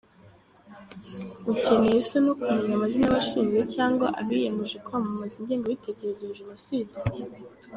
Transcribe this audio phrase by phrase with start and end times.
[1.53, 6.93] Ukeneye se no kumenya amazina y’abashinzwe cyangwa abiyemeje kwamamaza ingengabitekerezo ya jenoside?